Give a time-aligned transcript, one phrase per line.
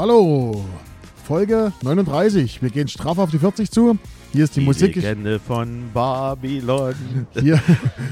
[0.00, 0.64] Hallo.
[1.28, 2.62] Folge 39.
[2.62, 3.98] Wir gehen straff auf die 40 zu.
[4.32, 4.96] Hier ist die, Die Musik.
[4.96, 6.94] Legende von Babylon.
[7.38, 7.60] Hier,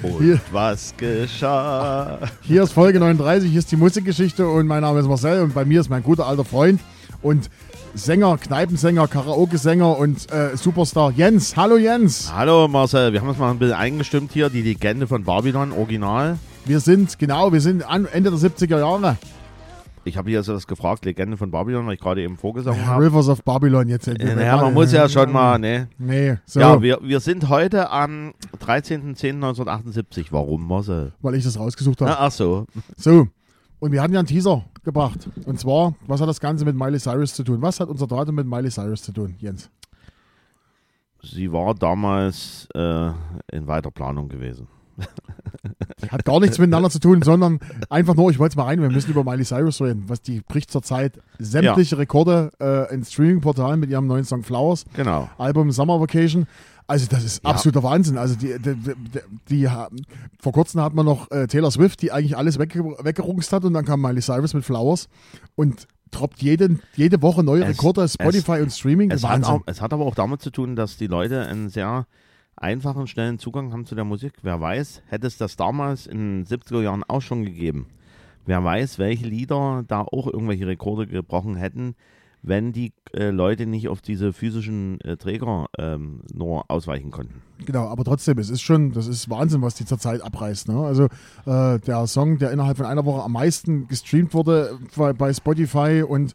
[0.02, 0.38] Und Hier.
[0.52, 2.18] was geschah?
[2.42, 3.50] hier ist Folge 39.
[3.50, 6.26] Hier ist die Musikgeschichte und mein Name ist Marcel und bei mir ist mein guter
[6.26, 6.78] alter Freund
[7.22, 7.48] und
[7.94, 11.56] Sänger, Kneipensänger, Karaoke-Sänger und äh, Superstar Jens.
[11.56, 12.30] Hallo Jens.
[12.30, 14.50] Hallo Marcel, wir haben uns mal ein bisschen eingestimmt hier.
[14.50, 16.36] Die Legende von Babylon, Original.
[16.66, 17.82] Wir sind, genau, wir sind
[18.12, 19.16] Ende der 70er Jahre.
[20.08, 23.04] Ich habe hier so das gefragt, Legende von Babylon, weil ich gerade eben vorgesungen habe.
[23.04, 24.08] Rivers of Babylon jetzt.
[24.08, 25.88] Äh, Naja, man muss ja schon mal, ne?
[25.98, 30.26] Nee, so, Ja, wir, wir sind heute am 13.10.1978.
[30.30, 31.12] Warum, Marcel?
[31.20, 32.16] weil ich das rausgesucht habe.
[32.18, 32.66] Ach so.
[32.96, 33.28] So,
[33.78, 35.28] und wir hatten ja einen Teaser gebracht.
[35.44, 37.62] Und zwar, was hat das Ganze mit Miley Cyrus zu tun?
[37.62, 39.70] Was hat unser Datum mit Miley Cyrus zu tun, Jens?
[41.22, 43.10] Sie war damals äh,
[43.52, 44.68] in weiter Planung gewesen.
[46.10, 47.58] Hat gar nichts miteinander zu tun, sondern
[47.90, 50.04] einfach nur, ich wollte es mal rein, wir müssen über Miley Cyrus reden.
[50.06, 55.28] Was die bricht zurzeit sämtliche Rekorde äh, in Streaming-Portalen mit ihrem neuen Song Flowers, Genau.
[55.38, 56.46] Album Summer Vacation.
[56.86, 57.50] Also das ist Ja.
[57.50, 58.16] absoluter Wahnsinn.
[58.16, 58.94] Also die, die, die,
[59.50, 59.68] die
[60.40, 63.74] vor kurzem hat man noch äh, Taylor Swift, die eigentlich alles wegge weggerungst hat und
[63.74, 65.08] dann kam Miley Cyrus mit Flowers
[65.54, 69.10] und droppt jeden, jede Woche neue Es- Rekorde, Spotify und Streaming.
[69.10, 69.52] Es hat, Wahnsinn.
[69.54, 72.06] auch, es hat aber auch damit zu tun, dass die Leute einen sehr
[72.62, 74.32] einfachen, schnellen Zugang haben zu der Musik.
[74.42, 77.86] Wer weiß, hätte es das damals in den 70er Jahren auch schon gegeben.
[78.46, 81.94] Wer weiß, welche Lieder da auch irgendwelche Rekorde gebrochen hätten,
[82.42, 87.42] wenn die äh, Leute nicht auf diese physischen äh, Träger ähm, nur ausweichen konnten.
[87.64, 90.68] Genau, aber trotzdem, es ist schon, das ist Wahnsinn, was die zurzeit abreißt.
[90.68, 90.78] Ne?
[90.78, 91.04] Also
[91.46, 96.04] äh, der Song, der innerhalb von einer Woche am meisten gestreamt wurde bei, bei Spotify
[96.06, 96.34] und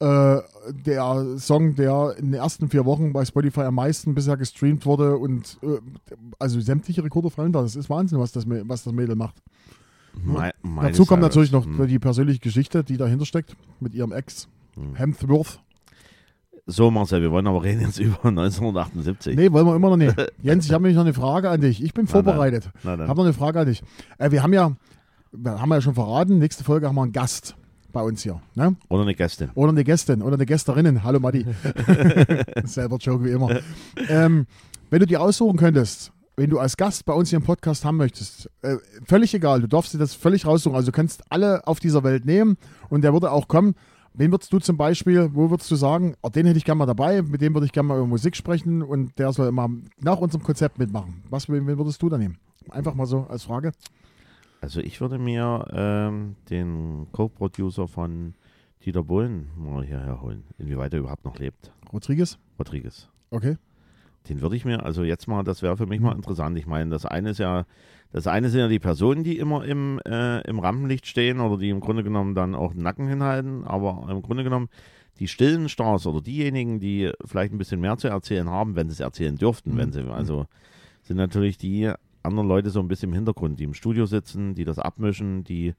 [0.00, 0.40] äh,
[0.84, 5.16] der Song, der in den ersten vier Wochen bei Spotify am meisten bisher gestreamt wurde
[5.16, 5.78] und äh,
[6.38, 7.62] also sämtliche Rekorde fallen da.
[7.62, 9.36] Das ist Wahnsinn, was das, was das Mädel macht.
[10.24, 11.86] Me- Dazu kommt natürlich noch Hm.
[11.88, 14.94] die persönliche Geschichte, die dahinter steckt mit ihrem Ex, Hm.
[14.94, 15.60] Hemsworth.
[16.66, 19.36] So, Marcel, wir wollen aber reden jetzt über 1978.
[19.36, 20.14] Nee, wollen wir immer noch nicht.
[20.42, 21.82] Jens, ich habe nämlich noch eine Frage an dich.
[21.82, 22.70] Ich bin vorbereitet.
[22.78, 23.82] Ich habe noch eine Frage an dich.
[24.18, 24.72] Äh, wir haben ja,
[25.32, 27.54] wir haben ja schon verraten, nächste Folge haben wir einen Gast
[27.94, 28.42] bei uns hier.
[28.54, 28.76] Ne?
[28.90, 29.50] Oder eine Gästin.
[29.54, 31.02] Oder eine Gästin oder eine Gästerinnen.
[31.02, 31.46] Hallo Matti.
[32.64, 33.58] Selber Joke wie immer.
[34.08, 34.46] Ähm,
[34.90, 37.96] wenn du dir aussuchen könntest, wenn du als Gast bei uns hier im Podcast haben
[37.96, 40.76] möchtest, äh, völlig egal, du darfst dir das völlig raussuchen.
[40.76, 42.58] Also du kannst alle auf dieser Welt nehmen
[42.90, 43.74] und der würde auch kommen.
[44.12, 46.86] Wen würdest du zum Beispiel, wo würdest du sagen, oh, den hätte ich gerne mal
[46.86, 49.68] dabei, mit dem würde ich gerne mal über Musik sprechen und der soll immer
[50.00, 51.24] nach unserem Konzept mitmachen.
[51.30, 52.38] Was wen würdest du da nehmen?
[52.70, 53.72] Einfach mal so als Frage.
[54.64, 58.32] Also ich würde mir ähm, den Co-Producer von
[58.82, 61.70] Dieter Bohlen mal hierher holen, inwieweit er überhaupt noch lebt.
[61.92, 62.38] Rodriguez?
[62.58, 63.10] Rodriguez.
[63.30, 63.58] Okay.
[64.30, 66.56] Den würde ich mir, also jetzt mal, das wäre für mich mal interessant.
[66.58, 67.66] Ich meine, das eine ist ja,
[68.10, 71.68] das eine sind ja die Personen, die immer im, äh, im Rampenlicht stehen oder die
[71.68, 74.70] im Grunde genommen dann auch den Nacken hinhalten, aber im Grunde genommen
[75.18, 78.94] die stillen Stars oder diejenigen, die vielleicht ein bisschen mehr zu erzählen haben, wenn sie
[78.94, 79.76] es erzählen dürften, Mhm.
[79.76, 80.46] wenn sie, also
[81.02, 81.92] sind natürlich die
[82.24, 85.74] anderen Leute so ein bisschen im Hintergrund, die im Studio sitzen, die das abmischen, die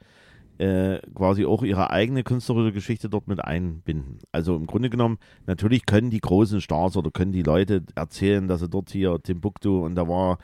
[0.57, 4.19] äh, quasi auch ihre eigene künstlerische Geschichte dort mit einbinden.
[4.31, 5.17] Also im Grunde genommen,
[5.47, 9.83] natürlich können die großen Stars oder können die Leute erzählen, dass sie dort hier Timbuktu
[9.83, 10.37] und da war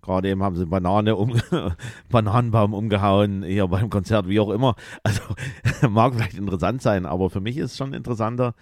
[0.00, 1.34] gerade eben haben sie Banane um,
[2.10, 4.74] Bananenbaum umgehauen, hier beim Konzert, wie auch immer.
[5.02, 5.22] Also
[5.90, 8.54] mag vielleicht interessant sein, aber für mich ist schon interessanter,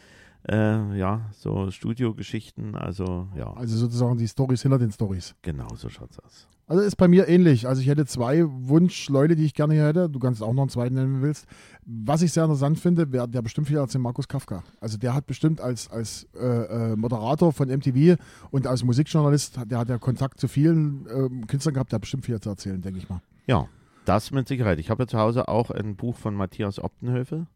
[0.49, 5.35] äh, ja, so Studiogeschichten, also ja, Also sozusagen die Stories hinter den Stories.
[5.43, 6.49] genau so schaut's aus.
[6.69, 7.69] Also ist bei mir ähnlich.
[7.69, 10.11] Also ich hätte zwei Wunschleute, die ich gerne hier hätte.
[10.11, 11.47] Du kannst auch noch einen zweiten nennen, wenn du willst.
[11.85, 14.65] Was ich sehr interessant finde, wer, der bestimmt viel als den Markus Kafka.
[14.81, 19.79] Also der hat bestimmt als, als äh, äh, Moderator von MTV und als Musikjournalist, der
[19.79, 22.99] hat ja Kontakt zu vielen ähm, Künstlern gehabt, der hat bestimmt viel zu erzählen, denke
[22.99, 23.23] ich mal.
[23.47, 23.69] Ja,
[24.05, 24.81] das mit Sicherheit.
[24.81, 27.47] Ich habe ja zu Hause auch ein Buch von Matthias Optenhövel.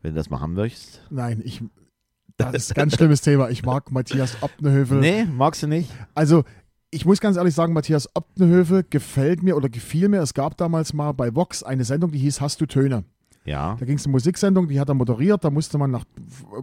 [0.00, 1.02] Wenn du das mal haben möchtest.
[1.10, 1.60] Nein, ich,
[2.36, 3.50] das ist ein ganz schlimmes Thema.
[3.50, 5.00] Ich mag Matthias Optenhövel.
[5.00, 5.90] Nee, magst du nicht?
[6.14, 6.44] Also,
[6.92, 10.20] ich muss ganz ehrlich sagen, Matthias Optenhövel gefällt mir oder gefiel mir.
[10.20, 13.04] Es gab damals mal bei Vox eine Sendung, die hieß Hast du Töne?
[13.44, 13.76] Ja.
[13.80, 15.42] Da ging es eine Musiksendung, die hat er moderiert.
[15.42, 16.04] Da musste man nach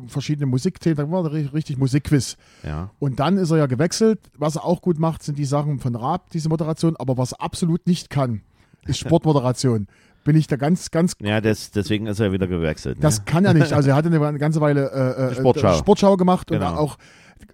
[0.08, 2.38] verschiedenen Musikthemen, da war ri- richtig Musikquiz.
[2.64, 2.92] Ja.
[3.00, 4.20] Und dann ist er ja gewechselt.
[4.38, 6.96] Was er auch gut macht, sind die Sachen von Raab, diese Moderation.
[6.96, 8.44] Aber was er absolut nicht kann,
[8.86, 9.88] ist Sportmoderation.
[10.24, 12.98] Bin ich da ganz, ganz Ja, das, deswegen ist er wieder gewechselt.
[13.02, 13.26] das ne?
[13.26, 13.74] kann er nicht.
[13.74, 15.74] Also er hatte eine ganze Weile äh, äh, Sportschau.
[15.74, 16.76] Sportschau gemacht und Genau.
[16.76, 16.98] auch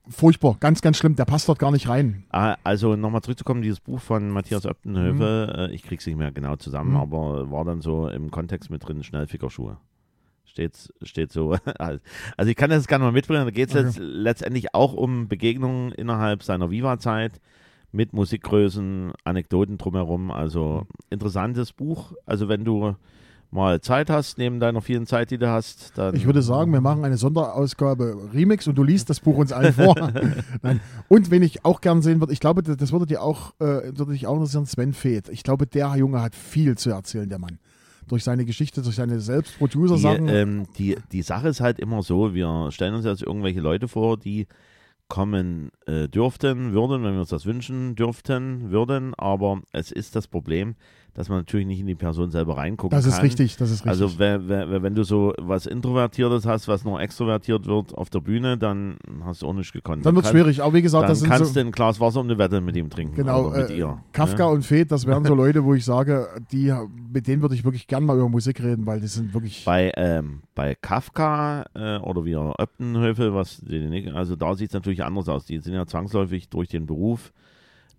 [0.08, 1.16] furchtbar, ganz, ganz schlimm.
[1.16, 2.26] Der passt dort gar nicht rein.
[2.32, 6.56] Ah, Also nochmal zurückzukommen, dieses Buch von Matthias Optenhövel, äh, ich krieg's nicht mehr genau
[6.56, 6.98] zusammen, Mhm.
[6.98, 9.78] aber war dann so im Kontext mit drin, Schnellfickerschuhe.
[10.46, 11.58] Steht, steht so.
[12.38, 13.44] Also ich kann das gerne mal mitbringen.
[13.46, 13.84] Da geht es Okay.
[13.86, 17.42] letzt, letztendlich auch um Begegnungen innerhalb seiner Viva-Zeit
[17.92, 20.32] mit Musikgrößen, Anekdoten drumherum.
[20.32, 22.14] Also interessantes Buch.
[22.26, 22.96] Also wenn du
[23.56, 26.16] mal Zeit hast, neben deiner vielen Zeit, die du hast, dann.
[26.16, 29.74] Ich würde sagen, wir machen eine Sonderausgabe Remix und du liest das Buch uns allen
[29.74, 29.96] vor.
[31.08, 34.12] Und wen ich auch gern sehen würde, ich glaube, das würde dir auch, äh, würde
[34.12, 35.30] dich auch interessieren, Sven Feth.
[35.30, 37.60] Ich glaube, der Junge hat viel zu erzählen, der Mann.
[38.08, 40.28] Durch seine Geschichte, durch seine Selbstproducer-Sachen.
[40.28, 43.88] Die, ähm, die, die Sache ist halt immer so, wir stellen uns jetzt irgendwelche Leute
[43.88, 44.48] vor, die
[45.08, 50.28] kommen äh, dürften, würden, wenn wir uns das wünschen dürften, würden, aber es ist das
[50.28, 50.76] Problem,
[51.16, 53.14] dass man natürlich nicht in die Person selber reingucken das kann.
[53.14, 53.90] ist richtig, das ist richtig.
[53.90, 58.20] Also wenn, wenn, wenn du so was Introvertiertes hast, was nur extrovertiert wird auf der
[58.20, 60.06] Bühne, dann hast du auch nicht gekonnt.
[60.06, 60.62] dann wird es kann- schwierig.
[60.62, 62.76] Aber wie gesagt, Dann das kannst so, du ein Glas Wasser und eine Wette mit
[62.76, 63.16] ihm trinken.
[63.16, 63.98] genau, oder mit äh, ihr.
[64.12, 64.52] Kafka ne?
[64.52, 66.74] und Feth, das wären so Leute, wo ich sage, die,
[67.14, 69.64] mit denen würde ich wirklich gern mal über Musik reden, weil die sind wirklich.
[69.64, 73.64] Bei, ähm, bei Kafka äh, oder wie auch Öptenhöfel, was
[74.14, 75.46] also da sieht es natürlich anders aus.
[75.46, 77.32] Die sind ja zwangsläufig durch den Beruf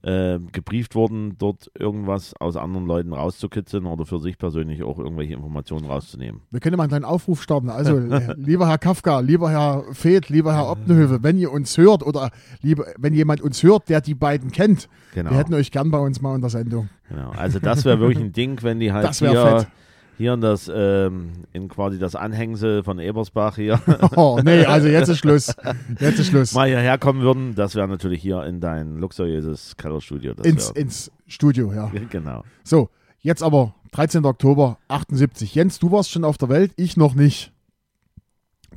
[0.06, 5.35] äh, gebrieft worden, dort irgendwas aus anderen Leuten rauszukitzeln oder für sich persönlich auch irgendwelche
[5.35, 6.43] Informationen rauszunehmen.
[6.53, 7.70] Wir können mal einen kleinen Aufruf starten.
[7.70, 12.05] Also, äh, lieber Herr Kafka, lieber Herr Feth, lieber Herr Optenhöfe, wenn ihr uns hört
[12.05, 12.31] oder
[12.62, 15.31] lieber, wenn jemand uns hört, der die beiden kennt, Genau.
[15.31, 16.88] wir hätten euch gern bei uns mal in der Sendung.
[17.09, 17.31] genau.
[17.31, 19.67] Also das wäre wirklich ein Ding, wenn die halt Das hier, fett.
[20.16, 23.80] Hier in das ähm, in quasi das Anhängsel von Ebersbach hier
[24.16, 25.54] Oh, nee, also jetzt ist Schluss.
[26.00, 26.54] Jetzt ist Schluss.
[26.54, 27.54] mal hierher kommen würden.
[27.54, 30.32] Das wäre natürlich hier in dein luxuriöses Kellerstudio.
[30.42, 31.90] Ins, wär, ins Studio, ja.
[32.10, 32.44] genau.
[32.64, 32.88] So,
[33.20, 34.24] jetzt aber 13.
[34.24, 35.54] Oktober 78.
[35.54, 37.52] Jens, du warst schon auf der Welt, ich noch nicht.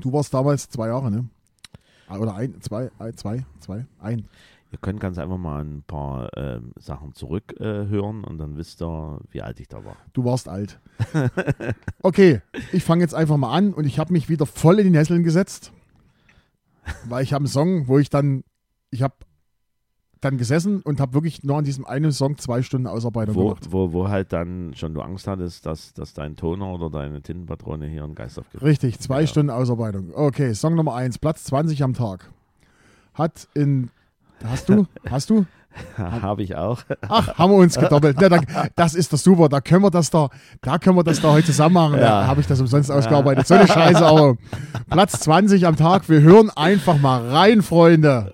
[0.02, 1.26] Du warst damals zwei Jahre, ne?
[2.08, 4.26] Ah, Oder ein, zwei, ein, zwei, zwei, ein.
[4.72, 9.20] Ihr könnt ganz einfach mal ein paar ähm, Sachen zurückhören äh, und dann wisst ihr,
[9.32, 9.96] wie alt ich da war.
[10.14, 10.80] Du warst alt.
[12.02, 14.92] Okay, ich fange jetzt einfach mal an und ich habe mich wieder voll in die
[14.92, 15.72] Nesseln gesetzt,
[17.08, 18.44] weil ich habe einen Song, wo ich dann,
[18.90, 19.16] ich habe
[20.22, 23.68] dann gesessen und habe wirklich nur an diesem einen Song zwei Stunden Ausarbeitung Wo, gemacht.
[23.72, 27.88] wo, wo halt dann schon du Angst hattest, dass, dass dein Toner oder deine Tintenpatrone
[27.88, 28.64] hier einen Geist aufgibt.
[28.64, 29.28] Richtig, zwei Ja.
[29.28, 30.12] Stunden Ausarbeitung.
[30.14, 32.32] Okay, Song Nummer eins, Platz 20 am Tag.
[33.14, 33.92] Hat in,
[34.48, 35.46] hast du, hast du?
[35.98, 36.80] Habe ich auch.
[37.08, 38.20] Ach, haben wir uns gedoppelt.
[38.20, 38.40] Ja, da,
[38.76, 39.50] das ist doch super.
[39.50, 40.30] Da können wir das da,
[40.62, 41.94] da können wir das da heute zusammen machen.
[42.00, 42.28] Da Ja.
[42.28, 43.46] habe ich das umsonst ausgearbeitet.
[43.48, 44.36] So eine Scheiße, aber
[44.90, 46.10] Platz 20 am Tag.
[46.10, 48.34] Wir hören einfach mal rein, Freunde.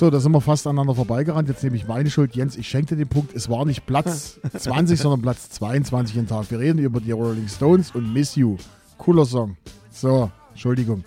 [0.00, 1.50] So, da sind wir fast aneinander vorbeigerannt.
[1.50, 2.34] Jetzt nehme ich meine Schuld.
[2.34, 3.36] Jens, ich schenke dir den Punkt.
[3.36, 6.50] Es war nicht Platz 20, sondern Platz 22 am Tag.
[6.50, 8.56] Wir reden über die Rolling Stones und Miss You.
[8.96, 9.58] Cooler Song.
[9.90, 11.04] So, Entschuldigung.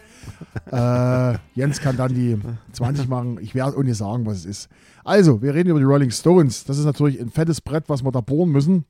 [0.72, 2.38] Äh, Jens kann dann die
[2.74, 3.40] 20 machen.
[3.42, 4.70] Ich werde nicht sagen, was es ist.
[5.04, 6.64] Also, wir reden über die Rolling Stones.
[6.64, 8.86] Das ist natürlich ein fettes Brett, was wir da bohren müssen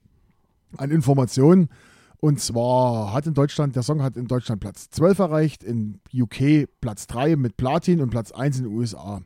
[0.75, 1.69] an Informationen.
[2.19, 6.67] Und zwar hat in Deutschland, der Song hat in Deutschland Platz 12 erreicht, in UK
[6.81, 9.21] Platz 3 mit Platin und Platz 1 in den USA.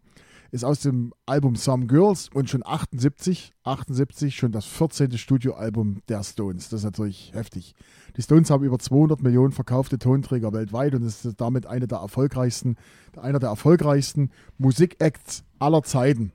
[0.51, 5.18] Ist aus dem Album Some Girls und schon 78, 78 schon das 14.
[5.18, 6.70] Studioalbum der Stones.
[6.70, 7.75] Das ist natürlich heftig.
[8.16, 12.75] Die Stones haben über 200 Millionen verkaufte Tonträger weltweit und ist damit eine der erfolgreichsten,
[13.16, 16.32] einer der erfolgreichsten Musikacts aller Zeiten.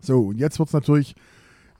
[0.00, 1.14] So, und jetzt wird es natürlich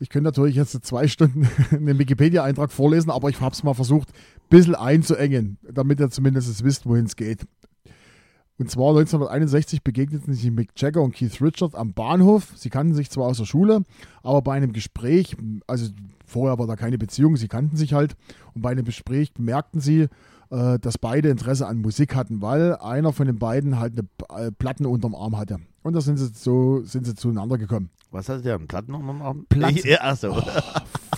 [0.01, 4.11] ich könnte natürlich jetzt zwei Stunden einen Wikipedia-Eintrag vorlesen, aber ich habe es mal versucht,
[4.11, 7.47] ein bisschen einzuengen, damit ihr zumindest wisst, wohin es geht.
[8.59, 12.53] Und zwar 1961 begegneten sich Mick Jagger und Keith Richards am Bahnhof.
[12.57, 13.83] Sie kannten sich zwar aus der Schule,
[14.23, 15.37] aber bei einem Gespräch,
[15.69, 15.89] also
[16.27, 18.17] vorher war da keine Beziehung, sie kannten sich halt,
[18.55, 20.09] und bei einem Gespräch bemerkten sie,
[20.51, 24.51] äh, dass beide Interesse an Musik hatten, weil einer von den beiden halt eine äh,
[24.51, 25.59] Platten unterm Arm hatte.
[25.83, 27.91] Und da sind sie so sind sie zueinander gekommen.
[28.11, 28.67] Was hast du denn?
[28.67, 29.49] Platten am Abend?
[29.49, 29.79] Platten.
[29.85, 30.37] Ja, achso.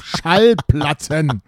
[0.03, 1.43] Schallplatten.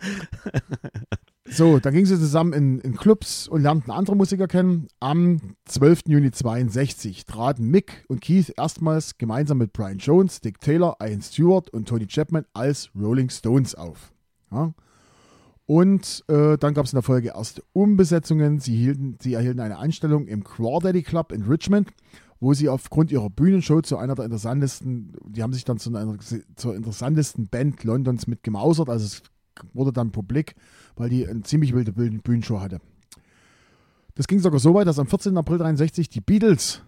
[1.52, 4.86] So, dann gingen sie zusammen in, in Clubs und lernten andere Musiker kennen.
[5.00, 6.02] Am 12.
[6.06, 11.68] Juni 62 traten Mick und Keith erstmals gemeinsam mit Brian Jones, Dick Taylor, Ian Stewart
[11.70, 14.12] und Tony Chapman als Rolling Stones auf.
[14.52, 14.72] Ja.
[15.66, 18.60] Und äh, dann gab es in der Folge erste Umbesetzungen.
[18.60, 21.90] Sie, hielten, sie erhielten eine Anstellung im Crawdaddy Club in Richmond,
[22.38, 26.16] wo sie aufgrund ihrer Bühnenshow zu einer der interessantesten, die haben sich dann zu einer,
[26.56, 28.88] zur interessantesten Band Londons mit gemausert.
[28.88, 29.22] Also es
[29.72, 30.54] wurde dann publik,
[30.96, 32.80] weil die eine ziemlich wilde Bühnen- Bühnenshow hatte.
[34.14, 35.36] Das ging sogar so weit, dass am 14.
[35.36, 36.82] April 63 die Beatles,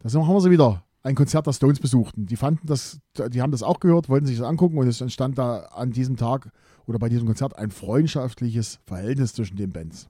[0.00, 2.26] da haben wir sie wieder, ein Konzert der Stones besuchten.
[2.26, 2.98] Die fanden das,
[3.30, 6.16] die haben das auch gehört, wollten sich das angucken und es entstand da an diesem
[6.16, 6.50] Tag
[6.86, 10.08] oder bei diesem Konzert ein freundschaftliches Verhältnis zwischen den Bands.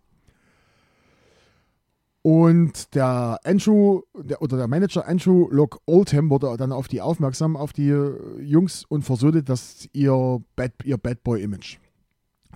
[2.22, 7.56] Und der Andrew, der, oder der Manager Andrew Locke Oldham wurde dann auf die aufmerksam,
[7.56, 11.78] auf die äh, Jungs und versöhnte das ihr Bad, ihr Bad Boy Image.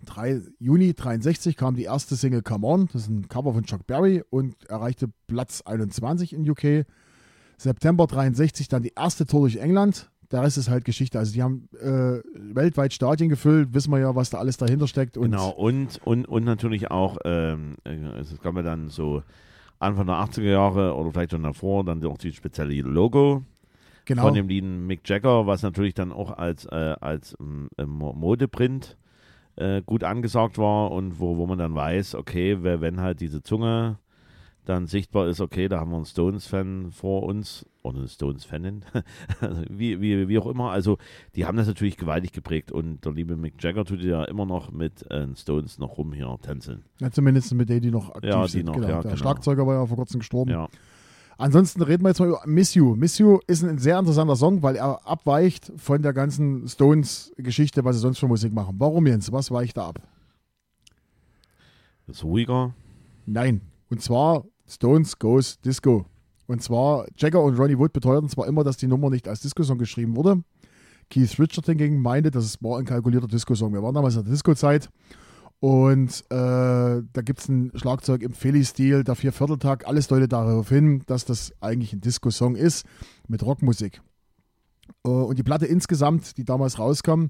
[0.06, 3.86] 3, Juni 63 kam die erste Single Come On, das ist ein Cover von Chuck
[3.86, 6.86] Berry und erreichte Platz 21 in UK.
[7.58, 10.10] September 63 dann die erste Tour durch England.
[10.30, 11.18] Der Rest ist halt Geschichte.
[11.18, 12.20] Also die haben äh,
[12.54, 15.16] weltweit Stadien gefüllt, wissen wir ja, was da alles dahinter steckt.
[15.16, 19.22] Und Genau, und, und, und natürlich auch, ähm, äh, es gab ja dann so
[19.80, 23.42] Anfang der 80er Jahre oder vielleicht schon davor, dann auch die spezielle Logo
[24.04, 24.22] genau.
[24.22, 28.12] von dem lieben Mick Jagger, was natürlich dann auch als, äh, als ähm, äh, Mo-
[28.12, 28.96] Modeprint
[29.56, 33.42] äh, gut angesagt war und wo, wo man dann weiß, okay, wer, wenn halt diese
[33.42, 33.98] Zunge
[34.64, 38.84] dann sichtbar ist, okay, da haben wir einen Stones-Fan vor uns oder eine Stones-Fanin,
[39.40, 40.70] also wie, wie, wie auch immer.
[40.70, 40.98] Also
[41.34, 44.70] die haben das natürlich gewaltig geprägt und der liebe Mick Jagger tut ja immer noch
[44.70, 46.84] mit äh, Stones noch rum hier tänzeln.
[47.00, 48.66] Ja, zumindest mit denen, die noch aktiv Ja, die sind.
[48.66, 48.86] noch, genau.
[48.86, 49.16] ja, der genau.
[49.16, 50.50] Schlagzeuger war ja vor kurzem gestorben.
[50.50, 50.68] Ja,
[51.40, 52.94] Ansonsten reden wir jetzt mal über Miss You.
[52.96, 57.96] Miss You ist ein sehr interessanter Song, weil er abweicht von der ganzen Stones-Geschichte, was
[57.96, 58.74] sie sonst für Musik machen.
[58.76, 59.32] Warum, Jens?
[59.32, 60.02] Was weicht da ab?
[62.08, 62.74] ist ruhiger.
[63.24, 63.62] Nein.
[63.88, 66.04] Und zwar Stones Goes Disco.
[66.46, 69.78] Und zwar Jagger und Ronnie Wood beteuerten zwar immer, dass die Nummer nicht als Disco-Song
[69.78, 70.42] geschrieben wurde.
[71.08, 73.72] Keith Richard hingegen meinte, dass es war ein kalkulierter Disco-Song.
[73.72, 74.90] Wir waren damals in der Disco-Zeit
[75.60, 76.34] und äh,
[77.12, 79.86] da gibt es ein Schlagzeug im Philly-Stil, der Viervierteltag.
[79.86, 82.86] Alles deutet darauf hin, dass das eigentlich ein Disco-Song ist
[83.28, 84.00] mit Rockmusik.
[85.04, 87.26] Äh, und die Platte insgesamt, die damals rauskam,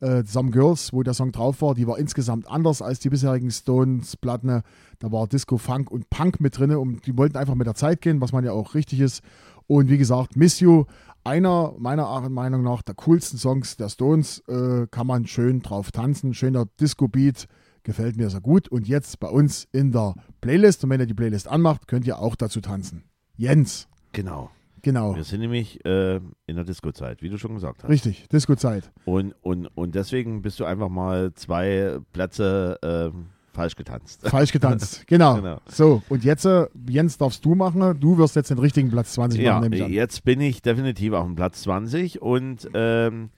[0.00, 3.50] äh, Some Girls, wo der Song drauf war, die war insgesamt anders als die bisherigen
[3.50, 4.62] Stones-Platten.
[4.98, 8.02] Da war Disco, Funk und Punk mit drin und die wollten einfach mit der Zeit
[8.02, 9.22] gehen, was man ja auch richtig ist.
[9.66, 10.84] Und wie gesagt, Miss You,
[11.24, 16.34] einer meiner Meinung nach der coolsten Songs der Stones, äh, kann man schön drauf tanzen,
[16.34, 17.46] schöner Disco-Beat,
[17.84, 18.68] gefällt mir sehr gut.
[18.68, 22.18] Und jetzt bei uns in der Playlist, und wenn ihr die Playlist anmacht, könnt ihr
[22.18, 23.04] auch dazu tanzen.
[23.36, 24.50] Jens, Genau.
[24.82, 27.90] genau, Wir sind nämlich äh, in der Disco-Zeit, wie du schon gesagt hast.
[27.90, 28.90] richtig, Disco-Zeit.
[29.04, 34.26] Und, und, und deswegen bist du einfach mal zwei Plätze ähm, falsch getanzt.
[34.28, 35.36] Falsch getanzt, genau.
[35.36, 35.58] Genau.
[35.68, 37.98] So, und jetzt, äh, Jens, darfst du machen.
[38.00, 39.90] Du wirst jetzt den richtigen Platz 20 Ja, machen, an.
[39.92, 43.30] jetzt bin ich definitiv auf dem Platz 20 und ähm,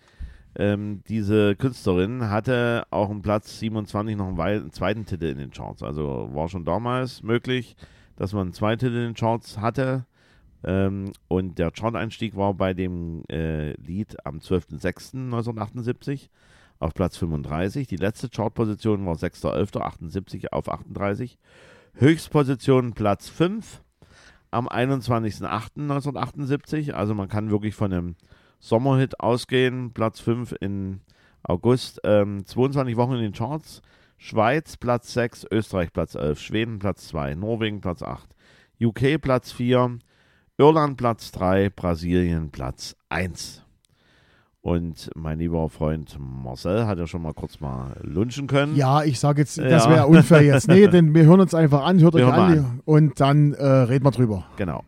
[0.57, 5.39] ähm, diese Künstlerin hatte auch einen Platz 27 noch einen, wei- einen zweiten Titel in
[5.39, 5.83] den Charts.
[5.83, 7.75] Also war schon damals möglich,
[8.17, 10.07] dass man zwei Titel in den Charts hatte.
[10.65, 16.29] Ähm, und der Chart-Einstieg war bei dem äh, Lied am 12.06.1978
[16.79, 17.87] auf Platz 35.
[17.89, 21.37] Die letzte Chartposition war 6.11.78 auf 38.
[21.95, 23.83] Höchstposition Platz 5
[24.51, 26.93] am 21.08.1978.
[26.93, 28.15] Also man kann wirklich von einem
[28.65, 29.93] Sommerhit ausgehen.
[29.93, 31.01] Platz 5 in
[31.43, 32.01] August.
[32.05, 33.83] Ähm, 22 Wochen in den Charts.
[34.19, 38.29] Schweiz Platz 6, Österreich Platz 11, Schweden Platz 2, Norwegen Platz 8,
[38.81, 39.99] UK Platz 4,
[40.59, 43.65] Irland Platz 3, Brasilien Platz 1.
[44.61, 48.77] Und mein lieber Freund Marcel hat ja schon mal kurz mal lunchen können.
[48.77, 49.91] Ja, ich sage jetzt, das Ja.
[49.91, 50.69] wäre unfair jetzt.
[50.69, 53.67] Nee, denn wir hören uns einfach an, hört Wir euch hören an, und dann äh,
[53.67, 54.45] reden wir drüber.
[54.57, 54.85] Genau.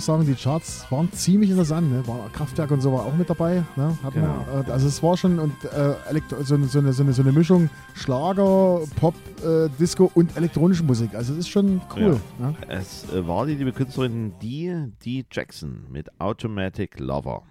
[0.00, 1.90] Muss sagen, die Charts waren ziemlich interessant.
[1.90, 2.06] Ne?
[2.06, 3.64] War Kraftwerk und so war auch mit dabei.
[3.76, 3.96] Ne?
[4.14, 4.26] Genau.
[4.52, 5.94] man, äh, also es war schon und, äh,
[6.42, 9.14] so, eine- so, eine, so, eine, so eine Mischung Schlager, Pop,
[9.44, 11.14] äh, Disco und elektronische Musik.
[11.14, 12.18] Also es ist schon cool.
[12.38, 12.54] Ne?
[12.68, 17.42] Es äh, war die liebe Künstlerin Dee Dee Jackson mit Automatic Lover.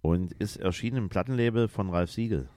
[0.00, 2.48] Und ist erschienen im Plattenlabel von Ralf Siegel.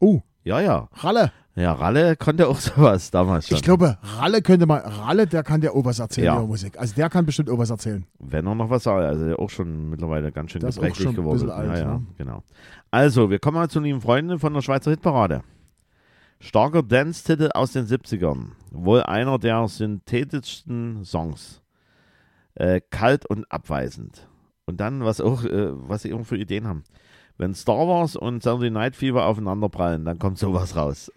[0.00, 0.88] Oh, Ja, ja.
[0.94, 1.30] Ralle.
[1.56, 3.56] Ja, Ralle konnte auch sowas damals schon.
[3.56, 6.36] Ich glaube, Ralle könnte mal, Ralle, der kann dir auch was erzählen Ja.
[6.38, 6.78] über Musik.
[6.78, 8.06] Also der kann bestimmt was erzählen.
[8.18, 11.50] Wenn er noch was sagt, also der auch schon mittlerweile ganz schön Der gebrechlich geworden.
[11.50, 12.06] alt, ja, ja, ne?
[12.16, 12.42] genau.
[12.90, 15.42] Also, wir kommen mal zu lieben Freunden von der Schweizer Hitparade.
[16.40, 18.52] Starker Dance-Titel aus den 70ern.
[18.70, 21.60] Wohl einer der synthetischsten Songs.
[22.54, 24.26] Äh, kalt und abweisend.
[24.64, 26.84] Und dann, was auch, äh, was sie auch für Ideen haben.
[27.38, 31.12] Wenn Star Wars und Saturday Night Fever aufeinanderprallen, dann kommt sowas raus.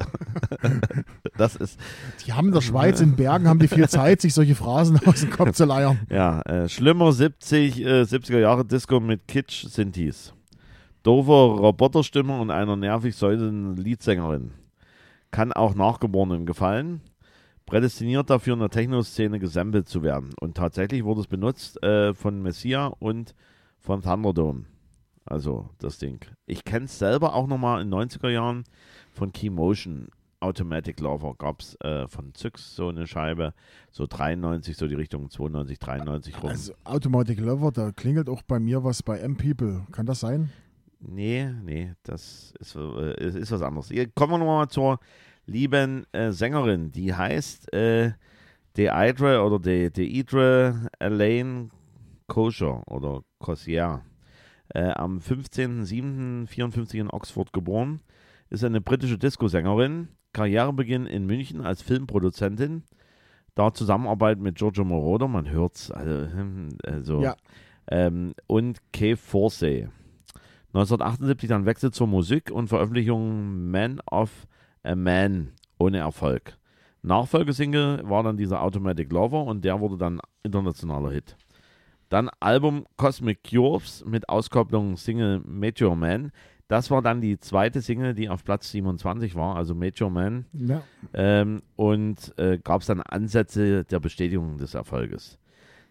[1.38, 1.80] das ist,
[2.26, 5.22] Die haben in der Schweiz, in Bergen, haben die viel Zeit, sich solche Phrasen aus
[5.22, 6.00] dem Kopf zu leiern.
[6.12, 10.36] ja, äh, schlimmer 70, äh, 70er Jahre Disco mit Kitsch Synthes.
[11.02, 14.52] Doofer Roboterstimme und einer nervig säuselnden Leadsängerin.
[15.32, 17.02] Kann auch Nachgeborenen gefallen.
[17.66, 20.30] Prädestiniert dafür in der Techno-Szene gesampelt zu werden.
[20.40, 23.34] Und tatsächlich wurde es benutzt äh, von Messia und
[23.80, 24.66] von Thunderdome.
[25.26, 26.20] Also das Ding.
[26.46, 28.64] Ich kenne es selber auch nochmal in den 90er Jahren
[29.12, 30.10] von Keymotion.
[30.40, 33.54] Automatic Lover gab es äh, von Zyx so eine Scheibe,
[33.92, 36.50] so 93, so die Richtung 92, 93 rum.
[36.50, 39.86] Also Automatic Lover, da klingelt auch bei mir was bei M-People.
[39.92, 40.50] Kann das sein?
[41.00, 43.90] Nee, nee, das ist, äh, ist, ist was anderes.
[43.90, 45.00] Hier kommen wir nochmal zur
[45.46, 46.92] lieben äh, Sängerin.
[46.92, 48.14] Die heißt äh,
[48.74, 51.70] Deidre oder De Deidre Elaine
[52.28, 54.02] Kosher oder Cossier.
[54.74, 58.02] Äh, am 15.07.54 in Oxford geboren.
[58.50, 60.10] Ist eine britische Disco-Sängerin.
[60.34, 62.84] Karrierebeginn in München als Filmproduzentin.
[63.56, 65.92] Da Zusammenarbeit mit Giorgio Moroder, man hört's.
[65.92, 66.28] Also,
[66.86, 67.36] also, Ja.
[67.90, 69.90] ähm, und Kay Forsey.
[70.74, 74.48] 1978 dann Wechsel zur Musik und Veröffentlichung Man of
[74.84, 76.58] a Man ohne Erfolg.
[77.02, 81.36] Nachfolgesingle war dann dieser Automatic Lover und der wurde dann internationaler Hit.
[82.12, 86.34] Dann Album Cosmic Cures mit Auskopplung Single Meteor Man.
[86.68, 90.46] Das war dann die zweite Single, die auf Platz 27 war, also Meteor Man.
[90.52, 90.82] Ja.
[91.14, 95.40] Ähm, und äh, gab es dann Ansätze der Bestätigung des Erfolges.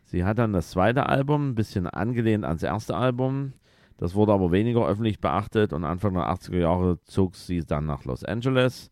[0.04, 3.54] Sie hat dann das zweite Album, ein bisschen angelehnt ans erste Album.
[3.96, 8.04] Das wurde aber weniger öffentlich beachtet und Anfang der 80er Jahre zog sie dann nach
[8.04, 8.90] Los Angeles.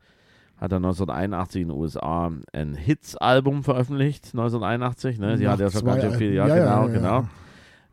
[0.59, 5.19] Hat dann 1981 in den USA ein Hits-Album veröffentlicht, 1981.
[5.19, 5.39] Ne?
[5.39, 7.29] Sie Nach hat ja schon ganz schön viel, ja, Ja, genau, ja, genau.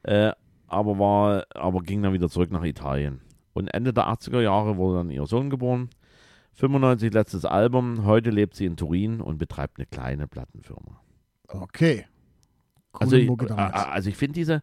[0.03, 0.31] Äh,
[0.67, 3.21] aber, war, aber ging dann wieder zurück nach Italien.
[3.53, 5.89] Und Ende der 80er Jahre wurde dann ihr Sohn geboren.
[6.53, 8.05] 95 letztes Album.
[8.05, 11.01] Heute lebt sie in Turin und betreibt eine kleine Plattenfirma.
[11.47, 12.05] Okay.
[12.91, 13.73] Coole Also ich, äh, damals.
[13.73, 14.61] also ich finde diese,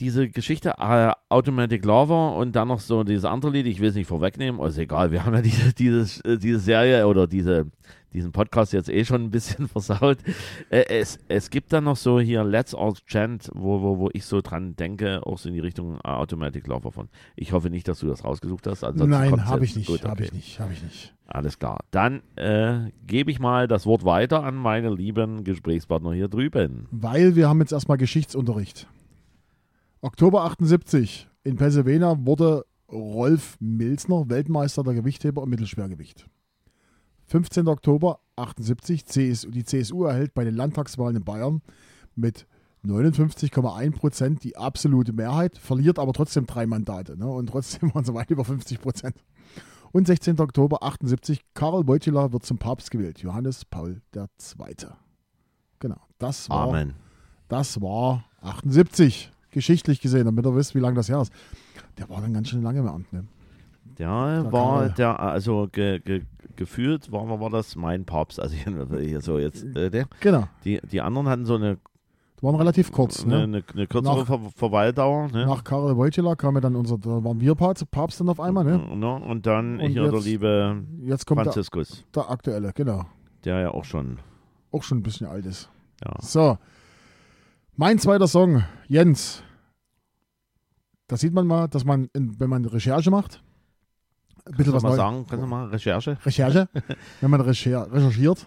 [0.00, 3.94] diese Geschichte äh, Automatic Lover und dann noch so dieses andere Lied, ich will es
[3.94, 7.66] nicht vorwegnehmen, ist egal, wir haben ja diese, dieses, äh, diese Serie oder diese,
[8.12, 10.18] diesen Podcast jetzt eh schon ein bisschen versaut.
[10.70, 14.24] Äh, es, es gibt dann noch so hier Let's All Chant, wo, wo, wo ich
[14.24, 17.08] so dran denke, auch so in die Richtung äh, Automatic Lover von.
[17.36, 18.84] Ich hoffe nicht, dass du das rausgesucht hast.
[18.84, 19.88] ansonsten Nein, habe ich nicht.
[19.88, 20.24] Gut, okay.
[20.24, 20.60] ich nicht.
[20.60, 21.14] Habe ich nicht.
[21.26, 21.80] Alles klar.
[21.90, 26.88] Dann äh, gebe ich mal das Wort weiter an meine lieben Gesprächspartner hier drüben.
[26.90, 28.86] Weil wir haben jetzt erstmal Geschichtsunterricht.
[30.00, 36.26] Oktober 78 in Pennsylvania wurde Rolf Milzner Weltmeister der Gewichtheber im Mittelschwergewicht.
[37.26, 37.66] 15.
[37.66, 41.62] Oktober 78 CSU, die CSU erhält bei den Landtagswahlen in Bayern
[42.14, 42.46] mit
[42.84, 47.26] 59,1 Prozent die absolute Mehrheit, verliert aber trotzdem drei Mandate ne?
[47.26, 49.16] und trotzdem waren sie weit über 50 Prozent.
[49.90, 50.38] Und 16.
[50.38, 54.26] Oktober 78 Karl Wojtyla wird zum Papst gewählt, Johannes Paul II.
[55.80, 56.94] Genau, das war Amen.
[57.48, 61.32] das war 78, geschichtlich gesehen, damit ihr wisst, wie lange das her ist.
[61.98, 63.12] Der war dann ganz schön lange im Amt.
[63.12, 63.24] Ne?
[63.98, 66.22] Der Der war der, also ge, ge,
[66.56, 68.38] gefühlt war, war das mein Papst.
[68.40, 71.78] Also hier, so jetzt, äh, der, Genau, die, die anderen hatten so eine,
[72.38, 73.24] die waren relativ kurz.
[73.26, 73.42] Ne?
[73.42, 75.26] eine, eine kürzere Nach- Ver Verweildauer.
[75.32, 75.46] Ne?
[75.46, 78.62] Nach Karl Wojtyla kam ja dann unser, da waren wir Papst, Papst dann auf einmal.
[78.64, 78.78] Ne?
[78.96, 79.12] Ne?
[79.14, 83.04] Und dann Und hier der jetzt liebe Jetzt kommt der, Franziskus, der aktuelle, genau.
[83.44, 84.18] der ja auch schon,
[84.70, 85.68] Auch schon ein bisschen alt ist.
[86.04, 86.12] ja.
[86.20, 86.58] So,
[87.78, 89.42] mein zweiter Song, Jens.
[91.06, 93.42] Da sieht man mal, dass man, in, wenn man Recherche macht,
[94.44, 94.96] ein bisschen was mal Neues.
[94.98, 96.18] sagen, kannst du mal Recherche?
[96.24, 96.68] Recherche,
[97.20, 98.46] wenn man recher recherchiert,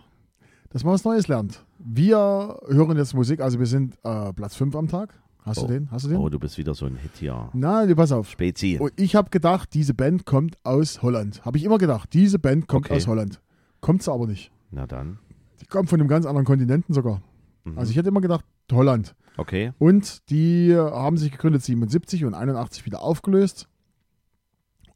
[0.69, 1.65] dass man was Neues lernt.
[1.79, 5.17] Wir hören jetzt Musik, also wir sind äh, Platz 5 am Tag.
[5.43, 5.65] Hast Oh.
[5.65, 5.89] du den?
[5.89, 6.17] Hast du den?
[6.17, 7.49] Oh, du bist wieder so ein Hit hier.
[7.53, 8.29] Nee, pass auf.
[8.29, 8.77] Spezi.
[8.79, 11.43] Und ich habe gedacht, diese Band kommt aus Holland.
[11.45, 12.97] Habe ich immer gedacht, diese Band kommt Okay.
[12.97, 13.41] aus Holland.
[13.79, 14.51] Kommt sie aber nicht.
[14.69, 15.17] Na dann.
[15.59, 17.23] Die kommt von einem ganz anderen Kontinenten sogar.
[17.63, 17.79] Mhm.
[17.79, 19.15] Also ich hätte immer gedacht, Holland.
[19.37, 19.73] Okay.
[19.79, 23.67] Und die haben sich gegründet 77 und 81 wieder aufgelöst.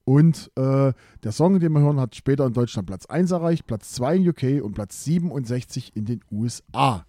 [0.06, 0.94] Und äh,
[1.24, 4.30] der Song, den wir hören, hat später in Deutschland Platz 1 erreicht, Platz 2 in
[4.30, 7.06] UK und Platz 67 in den USA.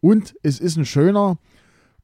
[0.00, 1.38] Und es ist ein schöner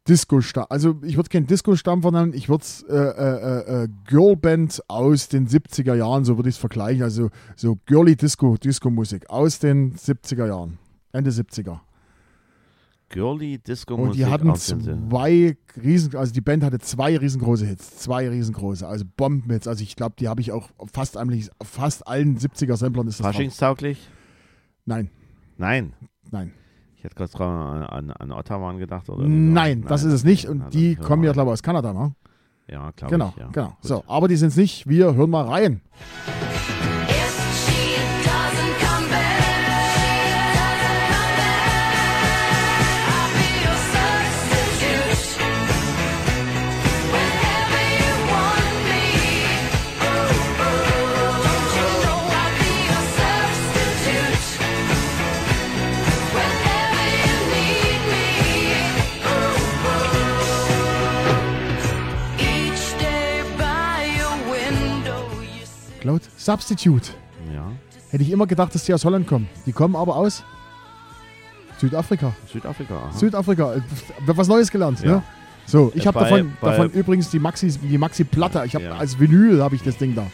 [0.09, 0.67] Disco-Stampf.
[0.71, 5.49] Also ich würde keinen Disco-Stampfer nennen, ich würde es äh, äh, äh, Girlband aus den
[5.49, 7.03] 70er Jahren, so würde ich es vergleichen.
[7.03, 10.79] Also so girly Disco, Disco-Musik aus den 70er Jahren,
[11.13, 11.81] Ende 70er.
[13.15, 17.99] Girly Disco Und die Musik hatten zwei riesen, also die Band hatte zwei riesengroße Hits,
[17.99, 19.69] zwei riesengroße, also Bombenhits.
[19.69, 23.27] Also ich glaube, die habe ich auch fast, eigentlich, fast allen 70er Samplern ist das.
[23.27, 24.09] Faschingstauglich?
[24.85, 25.11] Nein,
[25.57, 25.93] Nein.
[26.33, 26.53] nein,
[26.97, 29.09] Ich hätte gerade dran an, an, an Ottawa gedacht.
[29.09, 29.29] Oder so.
[29.29, 30.45] nein, das ist es nicht.
[30.47, 32.15] Na, Und dann die kommen ja, glaube ich, aus Kanada, ne?
[32.67, 33.41] Ja, glaube Genau, ich.
[33.43, 33.49] Ja.
[33.53, 33.69] genau.
[33.69, 33.77] Gut.
[33.83, 34.89] So, aber die sind es nicht.
[34.89, 35.83] Wir hören mal rein.
[36.27, 36.34] If
[66.45, 67.11] Substitute.
[67.55, 67.71] Ja,
[68.11, 69.49] Hätte ich immer gedacht, dass die aus Holland kommen.
[69.67, 70.45] Die kommen aber aus
[71.79, 72.33] Südafrika.
[72.53, 72.95] Südafrika.
[72.97, 73.13] aha.
[73.13, 73.75] Südafrika.
[73.75, 73.81] Äh,
[74.27, 75.17] Was Neues gelernt, Ja.
[75.17, 75.23] ne?
[75.67, 78.63] So, ich Äh, habe davon, davon übrigens die Maxi, die Maxi-Platte.
[78.67, 78.97] Ich habe Ja.
[78.97, 80.27] als Vinyl habe ich das Ding da.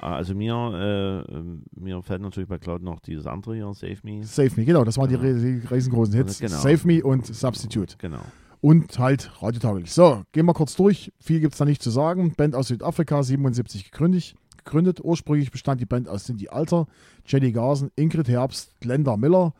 [0.00, 4.22] Ah, Also mir, äh, mir fällt natürlich bei Cloud noch dieses andere hier, Save Me.
[4.24, 6.40] Save Me, genau, das waren die, ri- die riesengroßen Hits.
[6.40, 6.56] Genau.
[6.58, 7.94] Save Me und Substitute.
[7.98, 8.20] Genau.
[8.60, 9.92] Und halt radiotauglich.
[9.92, 11.12] So, gehen wir kurz durch.
[11.20, 12.34] Viel gibt es da nicht zu sagen.
[12.36, 14.34] Band aus Südafrika, 77 gegründet.
[14.64, 15.00] Gegründet.
[15.02, 16.86] Ursprünglich bestand die Band aus Cindy Alter,
[17.26, 19.54] Jenny Garson, Ingrid Herbst, Glenda Miller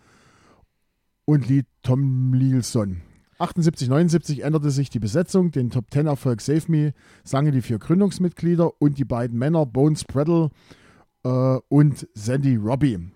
[1.25, 3.03] und Lee Tomlinson.
[3.39, 5.51] 78, 79 änderte sich die Besetzung.
[5.51, 10.05] Den Top Ten Erfolg Save Me sangen die vier Gründungsmitglieder und die beiden Männer Bones
[10.05, 10.51] Brettel
[11.25, 13.11] äh, und Sandy Robbie.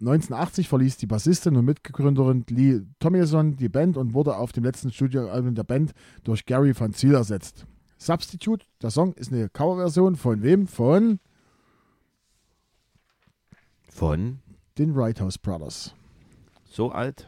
[0.00, 4.92] 1980 verließ die Bassistin und Mitgründerin Lee Tomlinson die Band und wurde auf dem letzten
[4.92, 7.66] Studioalbum der Band durch Gary Van Ziel ersetzt.
[7.98, 10.66] Substitute, der Song ist eine Coverversion von wem?
[10.66, 11.18] Von
[13.90, 14.38] Von
[14.78, 15.94] den Right House Brothers.
[16.68, 17.26] so alt?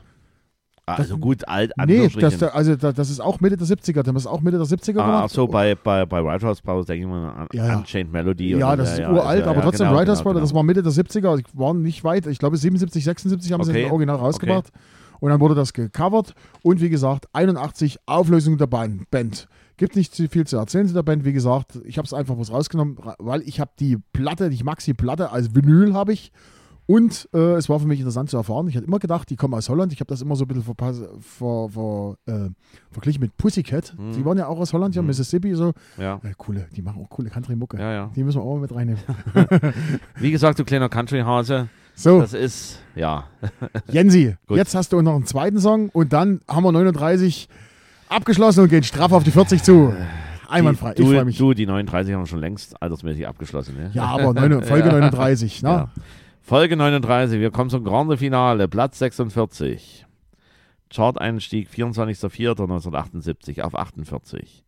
[0.84, 4.02] Ah, Das- also gut, alt, Nee, das, also da- das ist auch Mitte der 70er.
[4.02, 5.24] Die haben das auch Mitte der 70er Ah, gemacht.
[5.26, 7.76] ach so, bei, bei, bei White House Brothers denke ich mal an Ja, ja.
[7.78, 8.56] Unchained Melody.
[8.56, 10.56] ja, das ist uralt, ja, aber ja, trotzdem genau, Right House genau, Brothers, das genau.
[10.60, 12.26] war Mitte der 70er, die waren nicht weit.
[12.26, 13.84] Ich glaube 77, 76 haben sie Okay.
[13.84, 14.70] im Original rausgebracht.
[15.20, 16.34] Und dann wurde das gecovert.
[16.62, 19.48] Und wie gesagt, 81 Auflösung der Ban- Band.
[19.76, 21.24] Gibt nicht zu viel zu erzählen zu der Band.
[21.24, 24.62] Wie gesagt, ich habe es einfach was rausgenommen, ra- weil ich habe die Platte, die
[24.64, 26.32] Maxi-Platte als Vinyl habe ich.
[26.86, 28.66] Und äh, es war für mich interessant zu erfahren.
[28.66, 29.92] Ich hatte immer gedacht, die kommen aus Holland.
[29.92, 32.48] Ich habe das immer so ein bisschen ver, ver, äh,
[32.90, 33.94] verglichen mit Pussycat.
[33.98, 34.12] Mhm.
[34.12, 35.08] Die waren ja auch aus Holland, ja, Mhm.
[35.08, 35.54] Mississippi.
[35.54, 35.74] So.
[35.98, 37.78] Ja, Äh, coole, die machen auch coole Country-Mucke.
[37.78, 38.10] ja, ja.
[38.16, 39.02] Die müssen wir auch mal mit reinnehmen.
[40.16, 41.68] Wie gesagt, du kleiner Country-Hase,
[41.98, 43.24] So, das ist, ja,
[43.90, 47.48] Jensi, jetzt hast du noch einen zweiten Song und dann haben wir 39
[48.08, 49.92] abgeschlossen und gehen straff auf die 40 zu.
[50.48, 50.94] Einwandfrei.
[50.94, 51.38] Die, ich du, freue mich.
[51.38, 53.74] Du, die 39 haben wir schon längst altersmäßig abgeschlossen.
[53.76, 53.90] Ne?
[53.94, 55.64] Ja, aber neun, Folge 39.
[55.64, 55.68] Ne?
[55.68, 55.90] Ja.
[56.40, 60.06] Folge 39, wir kommen zum Grande Finale, Platz 46.
[60.90, 64.64] Chart-Einstieg 24.04.1978 auf 48.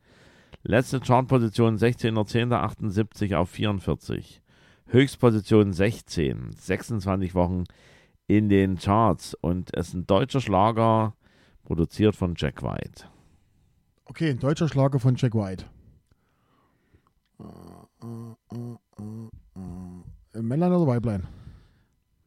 [0.64, 4.42] Letzte Chartposition 16.10.78 auf 44.
[4.90, 7.64] Höchstposition 16, 26 Wochen
[8.26, 11.14] in den Charts und es ist ein deutscher Schlager,
[11.64, 13.04] produziert von Jack White.
[14.04, 15.64] Okay, ein deutscher Schlager von Jack White.
[17.38, 17.44] Äh,
[18.04, 18.36] äh,
[20.34, 20.42] äh.
[20.42, 21.26] Männlein oder Weiblein?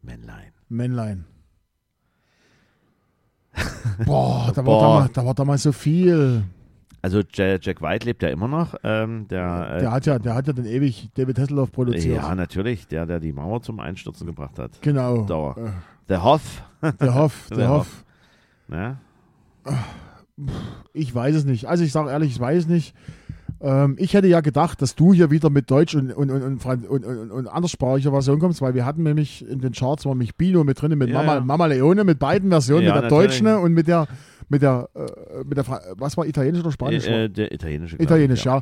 [0.02, 0.54] Männlein.
[0.70, 1.26] Männlein.
[4.06, 4.82] Boah, da war, Boah.
[4.82, 6.44] Damals, da war damals so viel.
[7.04, 8.76] Also Ja- Jack White lebt ja immer noch.
[8.84, 12.16] Ähm, der, äh, Der hat ja, der hat ja dann ewig David Hasselhoff produziert.
[12.18, 14.72] ja, natürlich, der, der die Mauer zum Einstürzen gebracht hat.
[14.82, 15.24] Genau.
[15.26, 15.56] Dauer.
[15.58, 15.70] Äh,
[16.10, 16.64] Der Hoff.
[17.02, 18.04] Der Hoff, der, Der Hoff.
[18.70, 18.98] Ne?
[20.94, 21.66] Ich weiß es nicht.
[21.66, 22.96] Also ich sage ehrlich, ich weiß es nicht.
[23.62, 26.66] Ähm, ich hätte ja gedacht, dass du hier wieder mit Deutsch und, und, und, und,
[26.88, 30.36] und, und, und anderssprachiger Version kommst, weil wir hatten nämlich in den Charts war mich
[30.36, 31.40] Bino mit drin, mit Ja, Mama, ja.
[31.42, 33.40] Mama Leone, mit beiden Versionen, Ja, mit der natürlich.
[33.40, 34.08] deutschen und mit der,
[34.50, 37.08] mit der, äh, mit der, Fra- was war italienisch oder spanisch?
[37.08, 37.96] Äh, äh, der italienische.
[38.02, 38.62] italienisch, ich, ja.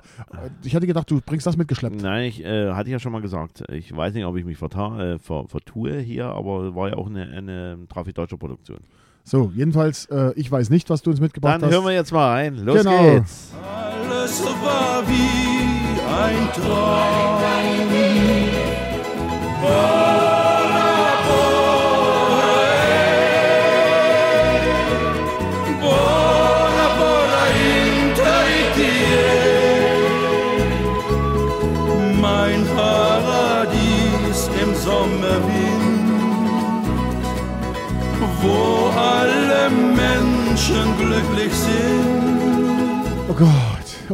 [0.63, 2.02] Ich hätte gedacht, du bringst das mitgeschleppt.
[2.02, 5.13] Nein, ich äh, hatte ja schon mal gesagt, ich weiß nicht, ob ich mich verta
[5.13, 8.80] äh, ver vertue hier, aber war ja auch eine, eine Trafi deutsche Produktion.
[9.24, 11.72] So, jedenfalls, äh, ich weiß nicht, was du uns mitgebracht Dann hast.
[11.76, 12.58] hören wir jetzt mal rein.
[12.58, 13.04] Los Genau.
[13.13, 13.52] geht's.
[13.62, 17.32] Alles war wie ein Traum.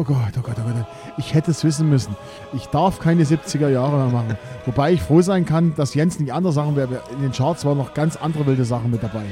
[0.08, 0.86] Gott, oh Gott, oh Gott.
[1.18, 2.16] Ich hätte es wissen müssen.
[2.54, 4.38] Ich darf keine 70er Jahre mehr machen.
[4.66, 7.04] Wobei ich froh sein kann, dass Jens nicht andere Sachen wäre.
[7.12, 9.26] In den Charts waren noch ganz andere wilde Sachen mit dabei.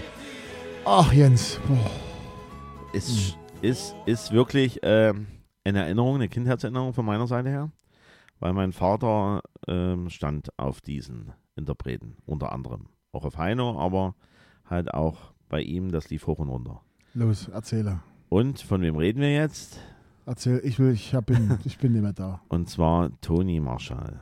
[0.84, 1.62] Ach, Jens.
[1.70, 1.90] Boah.
[2.92, 5.28] Ist, ist, ist wirklich ähm,
[5.64, 7.72] eine Erinnerung, eine Kindheitserinnerung von meiner Seite her,
[8.40, 12.88] weil mein Vater ähm, stand auf diesen Interpreten, unter anderem.
[13.14, 14.16] Auch auf Heino, aber
[14.70, 16.82] halt auch bei ihm, das lief hoch und runter.
[17.14, 18.02] Los, erzähle.
[18.28, 19.80] Und von wem reden wir jetzt?
[20.26, 22.42] Erzähl, ich will, ich hab, bin, ich bin nicht mehr da.
[22.48, 24.22] Und zwar Toni Marshall.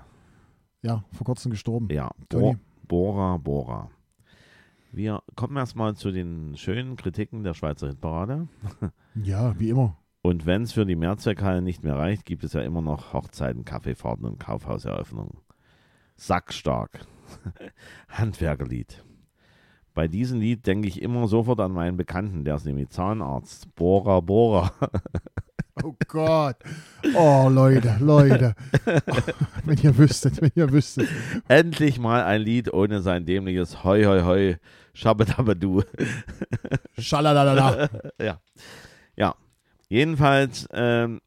[0.82, 1.88] Ja, vor kurzem gestorben.
[1.89, 2.58] Ja, Toni.
[2.88, 3.89] Bo Bora Bora.
[4.92, 8.48] Wir kommen erstmal zu den schönen Kritiken der Schweizer Hitparade.
[9.16, 9.96] Ja, wie immer.
[10.24, 13.63] Und wenn es für die Mehrzweckhallen nicht mehr reicht, gibt es ja immer noch Hochzeiten,
[13.63, 15.38] Kaffeefahrten und Kaufhauseröffnungen.
[16.16, 17.06] Sackstark.
[18.10, 19.04] Handwerkerlied.
[19.94, 23.76] Bei diesem Lied denke ich immer sofort an meinen Bekannten, der ist nämlich Zahnarzt.
[23.76, 24.72] Bora Bora.
[25.82, 26.58] Oh Gott.
[27.16, 28.54] Oh, Leute, Leute.
[29.66, 31.10] wenn ihr wüsstet, wenn ihr wüsstet.
[31.48, 34.56] Endlich mal ein Lied ohne sein dämliches Hoi Hoi Hoi
[34.94, 35.82] Schabadabadu.
[36.98, 37.90] Schalalala.
[38.22, 38.40] ja.
[39.16, 39.36] Ja.
[39.90, 41.22] Jedenfalls ähm,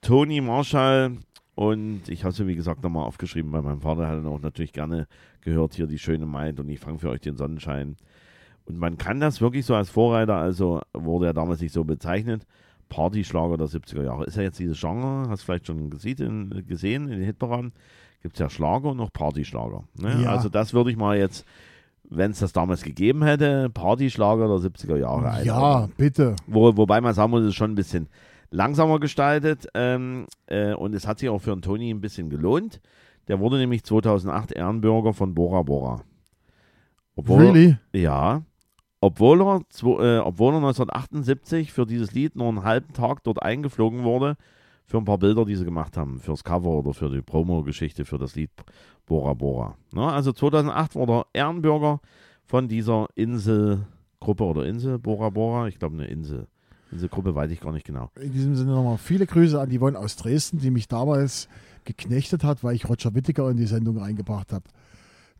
[0.00, 1.18] Toni Marshall
[1.54, 4.72] und ich habe es wie gesagt nochmal aufgeschrieben, weil mein Vater hat dann auch natürlich
[4.72, 5.06] gerne
[5.42, 7.96] gehört hier die schöne Maid und ich fange für euch den Sonnenschein.
[8.64, 12.46] Und man kann das wirklich so als Vorreiter, also wurde er damals nicht so bezeichnet,
[12.92, 14.24] Partyschlager der 70er Jahre.
[14.26, 17.72] Ist ja jetzt dieses Genre, hast du vielleicht schon gesehen, gesehen in den Hitparaden,
[18.22, 19.84] gibt es ja Schlager und noch Partyschlager.
[19.96, 20.20] Ne?
[20.24, 20.30] Ja.
[20.30, 21.46] Also das würde ich mal jetzt,
[22.10, 25.92] wenn es das damals gegeben hätte, Partyschlager der 70er Jahre Ja, einordnen.
[25.96, 26.36] bitte.
[26.46, 28.08] Wo, wobei man sagen muss, es ist schon ein bisschen
[28.50, 32.82] langsamer gestaltet ähm, äh, und es hat sich auch für einen Toni ein bisschen gelohnt.
[33.28, 36.02] Der wurde nämlich 2008 Ehrenbürger von Bora Bora.
[37.16, 37.76] Obwohl, Really?
[37.94, 38.42] Ja.
[39.04, 44.04] Obwohl er, äh, obwohl er 1978 für dieses Lied nur einen halben Tag dort eingeflogen
[44.04, 44.36] wurde,
[44.86, 48.18] für ein paar Bilder, die sie gemacht haben, fürs Cover oder für die Promo-Geschichte für
[48.18, 48.50] das Lied
[49.06, 49.76] Bora Bora.
[49.92, 50.06] Ne?
[50.06, 52.00] Also 2008 wurde er Ehrenbürger
[52.44, 55.66] von dieser Inselgruppe oder Insel Bora Bora.
[55.66, 56.46] Ich glaube, eine Insel.
[56.92, 58.08] Inselgruppe weiß ich gar nicht genau.
[58.20, 61.48] In diesem Sinne nochmal viele Grüße an die Yvonne aus Dresden, die mich damals
[61.84, 64.64] geknechtet hat, weil ich Roger Whittaker in die Sendung reingebracht habe.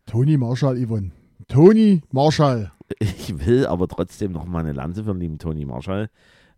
[0.05, 1.11] Toni Marshall, Yvonne.
[1.47, 2.73] Toni Marshall.
[2.99, 6.09] Ich will aber trotzdem noch mal eine Lanze für den lieben Toni Marshall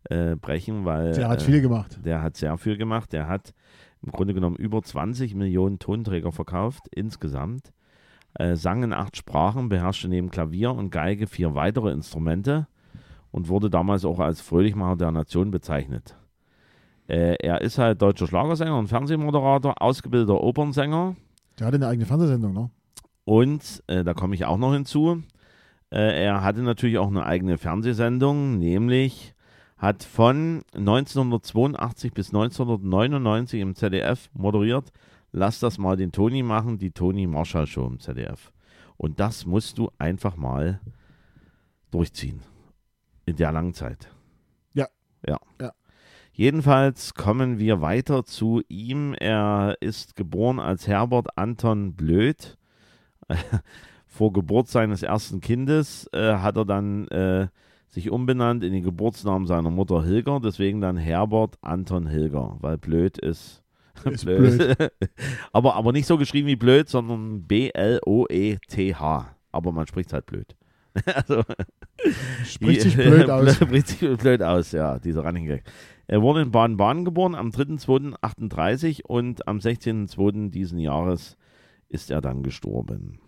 [0.10, 2.00] äh, brechen, weil Der hat äh, viel gemacht.
[2.04, 3.14] Der hat sehr viel gemacht.
[3.14, 3.54] Der hat
[4.02, 7.72] im Grunde genommen über 20 Millionen Tonträger verkauft insgesamt.
[8.34, 12.68] Äh, sang in acht Sprachen, beherrschte neben Klavier und Geige vier weitere Instrumente
[13.32, 16.18] und wurde damals auch als Fröhlichmacher der Nation bezeichnet.
[17.08, 21.16] Äh, er ist halt deutscher Schlagersänger und Fernsehmoderator, ausgebildeter Opernsänger
[21.60, 22.70] Der hatte eine eigene Fernsehsendung, ne?
[23.24, 25.22] und äh, da komme ich auch noch hinzu.
[25.92, 29.34] Äh, er hatte natürlich auch eine eigene Fernsehsendung, nämlich
[29.78, 34.92] hat von 1982 bis 1999 im ZDF moderiert.
[35.32, 38.52] Lass das mal den Toni machen, die Toni Marshall Show im ZDF.
[38.98, 40.80] Und das musst du einfach mal
[41.92, 42.42] durchziehen.
[43.26, 44.10] In der langen Zeit.
[44.74, 44.88] Ja.
[45.28, 45.40] Ja.
[45.60, 45.74] Ja.
[46.32, 49.14] Jedenfalls kommen wir weiter zu ihm.
[49.14, 52.58] Er ist geboren als Herbert Anton Blöd.
[54.16, 57.48] Vor Geburt seines ersten Kindes äh, hat er dann äh,
[57.90, 63.18] sich umbenannt in den Geburtsnamen seiner Mutter Hilger, deswegen dann Herbert Anton Hilger, weil Blöd
[63.18, 63.62] ist,
[64.06, 64.78] Ist blöd.
[65.52, 69.36] aber, aber nicht so geschrieben wie blöd, sondern B-L-O-E-T-H.
[69.52, 70.56] Aber man spricht halt blöd.
[71.14, 71.44] also,
[72.46, 73.56] Spricht sich blöd aus.
[73.56, 75.64] Spricht sich blöd aus, ja, dieser Running Gag.
[76.08, 80.52] Er wurde in Baden-Baden geboren am 3.2.38 und am 16.2.
[80.52, 81.36] diesen Jahres
[81.90, 83.20] ist er dann gestorben.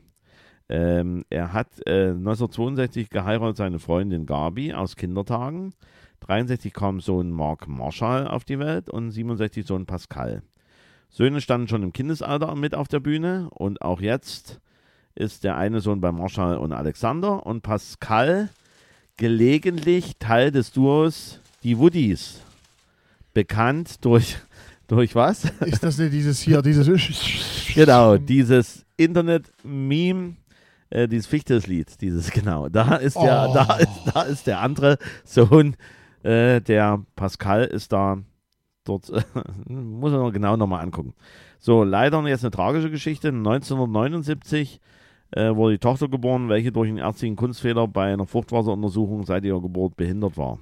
[0.69, 5.73] Ähm, er hat äh, 1962 geheiratet seine Freundin Gabi aus Kindertagen.
[6.21, 10.41] 63 kam Sohn Mark Marshall auf die Welt und 67 Sohn Pascal.
[11.09, 14.59] Söhne standen schon im Kindesalter mit auf der Bühne und auch jetzt
[15.15, 18.49] ist der eine Sohn bei Marshall und Alexander und Pascal
[19.15, 22.41] gelegentlich Teil des Duos Die Woodies.
[23.33, 24.37] Bekannt durch,
[24.87, 25.45] durch was?
[25.61, 26.87] Ist das nicht dieses hier, dieses.
[27.73, 30.35] Genau, dieses Internet-Meme,
[30.89, 32.69] äh, dieses Fichtes-Lied, dieses, genau.
[32.69, 33.53] Da ist der, Oh.
[33.53, 35.75] da ist, da ist der andere Sohn,
[36.23, 38.17] äh, der Pascal ist da
[38.83, 39.09] dort,
[39.67, 41.13] muss man noch genau nochmal angucken.
[41.59, 43.29] So, leider jetzt eine tragische Geschichte.
[43.29, 44.79] 1979
[45.31, 49.61] äh, wurde die Tochter geboren, welche durch einen ärztlichen Kunstfehler bei einer Fruchtwasseruntersuchung seit ihrer
[49.61, 50.59] Geburt behindert war.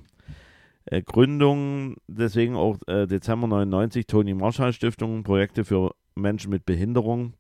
[0.85, 7.33] Äh, Gründung, deswegen auch äh, Dezember 99, Toni Marshall Stiftung, Projekte für Menschen mit Behinderung.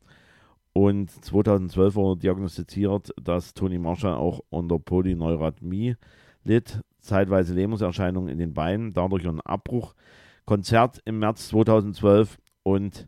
[0.77, 5.95] Und 2012 wurde diagnostiziert, dass Toni Marshall auch unter Polyneurathmie
[6.43, 9.95] litt, zeitweise Lähmungserscheinungen in den Beinen, dadurch ein Abbruch.
[10.43, 13.07] Konzert im März 2012 und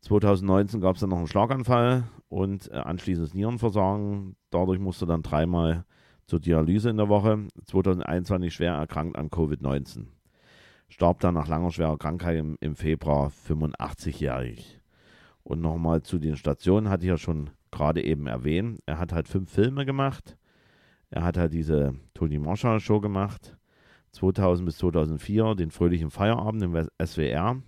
[0.00, 4.34] 2019 gab es dann noch einen Schlaganfall und äh, anschließend das Nierenversagen.
[4.50, 5.84] Dadurch musste dann dreimal
[6.26, 7.46] zur Dialyse in der Woche.
[7.66, 10.06] 2021 schwer erkrankt an Covid-19.
[10.88, 14.75] Starb dann nach langer schwerer Krankheit im, im Februar 85-jährig.
[15.46, 18.80] Und nochmal zu den Stationen, hatte ich ja schon gerade eben erwähnt.
[18.84, 20.36] Er hat halt fünf Filme gemacht.
[21.10, 23.56] Er hat halt diese Tony Marshall Show gemacht.
[24.10, 27.62] 2000 bis 2004 den fröhlichen Feierabend im SWR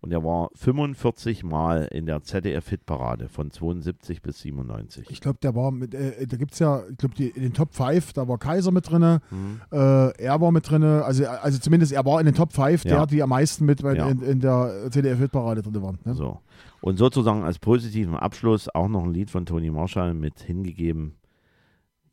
[0.00, 5.10] und er war 45 Mal in der ZDF-Hitparade von 72 bis 97.
[5.10, 7.74] Ich glaube, der war mit, äh, da gibt es ja, ich glaube, in den Top
[7.74, 9.60] 5, da war Kaiser mit drin, Mhm.
[9.72, 9.76] äh,
[10.22, 13.06] er war mit drin, also, also zumindest er war in den Top 5, der, Ja.
[13.06, 14.08] die am meisten mit Ja.
[14.08, 15.98] in, in der CDF-Hitparade drin waren.
[16.04, 16.14] Ne?
[16.14, 16.38] So.
[16.80, 21.16] Und sozusagen als positiven Abschluss auch noch ein Lied von Toni Marshall mit hingegeben.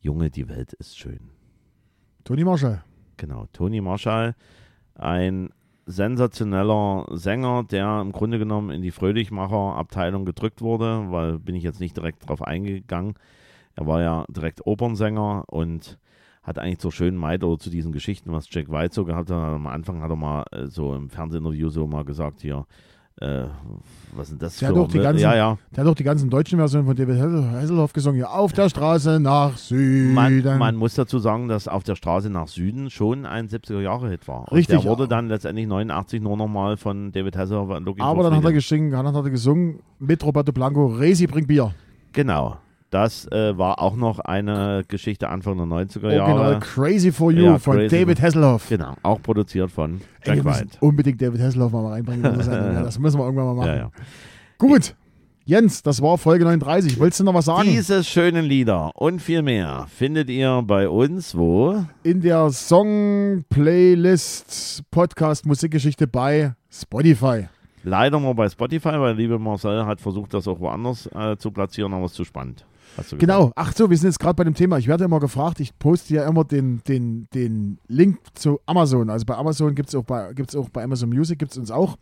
[0.00, 1.30] Junge, die Welt ist schön.
[2.24, 2.84] Toni Marshall.
[3.16, 4.34] Genau, Toni Marshall,
[4.94, 5.50] ein
[5.86, 11.80] sensationeller Sänger, der im Grunde genommen in die Fröhlichmacher-Abteilung gedrückt wurde, weil bin ich jetzt
[11.80, 13.14] nicht direkt drauf eingegangen.
[13.74, 15.98] Er war ja direkt Opernsänger und
[16.42, 19.36] hat eigentlich zur schönen Maid oder zu diesen Geschichten, was Jack White so gehabt hat.
[19.36, 22.66] Am Anfang hat er mal äh, so im Fernsehinterview so mal gesagt hier,
[23.20, 23.44] äh,
[24.16, 25.58] was sind das Der für hat doch die ganzen- ja, ja.
[25.76, 28.16] Der hat auch die ganzen deutschen Versionen von David Hasselhoff gesungen.
[28.16, 30.14] Hier, auf der Straße nach Süden.
[30.14, 34.48] Man, man muss dazu sagen, dass auf der Straße nach Süden schon ein 70er-Jahre-Hit war.
[34.50, 34.80] Und Richtig.
[34.80, 38.44] Der wurde dann letztendlich 89 nur nochmal von David Hasselhoff und Lucky Aber dann hat
[38.44, 41.72] er, gesungen, dann hat er gesungen mit Roberto Blanco, Resi bringt Bier.
[42.12, 42.56] Genau.
[42.90, 46.58] Das äh, war auch noch eine Geschichte Anfang der 90er Original Jahre.
[46.60, 48.66] Crazy for You Ja, von Crazy David Hasselhoff.
[48.68, 50.78] Genau, auch produziert von Ey, Jack White.
[50.80, 52.22] unbedingt David Hasselhoff mal reinbringen.
[52.84, 53.68] das müssen wir irgendwann mal machen.
[53.68, 53.90] Ja, ja.
[54.56, 54.94] Gut.
[55.44, 57.00] Jens, das war Folge 39.
[57.00, 57.70] Wolltest du noch was sagen?
[57.70, 61.86] Diese schönen Lieder und viel mehr findet ihr bei uns wo?
[62.02, 67.48] In der Song-Playlist Podcast Musikgeschichte bei Spotify.
[67.82, 71.94] Leider nur bei Spotify, weil liebe Marcel hat versucht, das auch woanders äh, zu platzieren,
[71.94, 72.66] aber es ist zu spannend.
[73.18, 73.52] Genau.
[73.56, 74.78] Ach so, wir sind jetzt gerade bei dem Thema.
[74.78, 79.10] Ich werde immer gefragt, ich poste ja immer den, den, den Link zu Amazon.
[79.10, 81.96] Also bei Amazon gibt es auch, bei- auch bei Amazon Music, gibt es uns auch.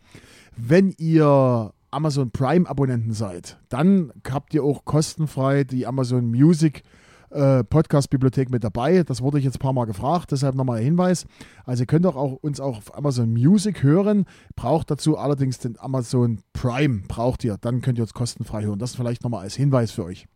[0.56, 6.82] Wenn ihr Amazon Prime-Abonnenten seid, dann habt ihr auch kostenfrei die Amazon Music
[7.30, 9.02] äh, Podcast-Bibliothek mit dabei.
[9.02, 11.26] Das wurde ich jetzt ein paar Mal gefragt, deshalb nochmal der Hinweis.
[11.64, 15.78] Also ihr könnt auch, auch uns auch auf Amazon Music hören, braucht dazu allerdings den
[15.78, 17.56] Amazon Prime, braucht ihr.
[17.60, 18.78] Dann könnt ihr uns kostenfrei hören.
[18.78, 20.26] Das vielleicht nochmal als Hinweis für euch.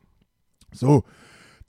[0.72, 1.04] So,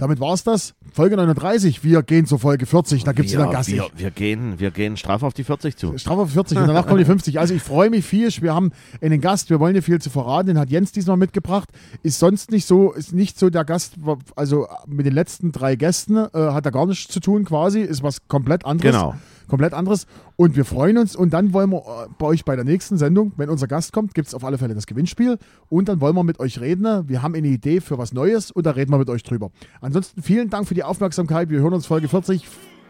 [0.02, 0.74] damit war's das.
[0.92, 1.84] Folge 39.
[1.84, 3.04] Wir gehen zur Folge 40.
[3.04, 3.72] Da gibt's wir, wieder Gast.
[3.72, 5.96] wir, wir, gehen, wir gehen straff auf die 40 zu.
[6.00, 7.40] Strafe auf 40 und danach kommen die 50.
[7.40, 8.28] Also ich freue mich viel.
[8.42, 10.48] Wir haben einen Gast, wir wollen dir viel zu verraten.
[10.48, 11.70] Den hat Jens diesmal mitgebracht.
[12.02, 13.94] Ist sonst nicht so, ist nicht so der Gast,
[14.36, 17.82] also mit den letzten drei Gästen äh, hat er gar nichts zu tun quasi.
[17.82, 18.96] Ist was komplett anderes.
[18.96, 19.16] Genau.
[19.48, 20.08] Komplett anderes.
[20.36, 21.16] Und wir freuen uns.
[21.16, 24.14] Und dann wollen wir äh, bei euch bei der nächsten Sendung, wenn unser Gast kommt,
[24.14, 25.38] gibt es auf alle Fälle das Gewinnspiel.
[25.70, 27.08] Und dann wollen wir mit euch reden.
[27.08, 29.52] Wir haben eine Idee für was Neues und da reden wir mit euch drüber.
[29.82, 31.50] Ansonsten vielen Dank für die Aufmerksamkeit.
[31.50, 32.46] Wir hören uns Folge 40.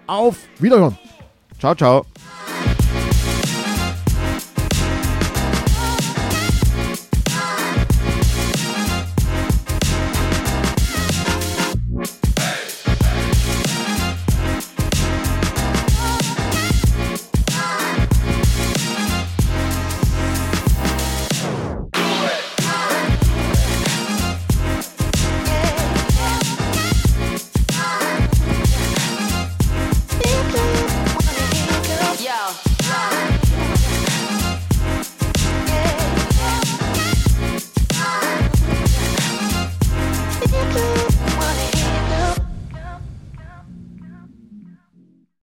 [0.08, 0.98] Auf Wiederhören.
[1.60, 2.06] Ciao, ciao.